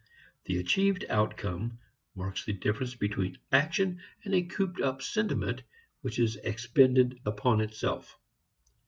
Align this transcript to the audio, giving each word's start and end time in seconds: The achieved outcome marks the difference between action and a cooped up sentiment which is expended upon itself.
The 0.45 0.57
achieved 0.57 1.05
outcome 1.09 1.77
marks 2.15 2.43
the 2.43 2.53
difference 2.53 2.95
between 2.95 3.37
action 3.51 4.01
and 4.23 4.33
a 4.33 4.41
cooped 4.41 4.81
up 4.81 5.03
sentiment 5.03 5.61
which 6.01 6.17
is 6.17 6.37
expended 6.37 7.19
upon 7.23 7.61
itself. 7.61 8.17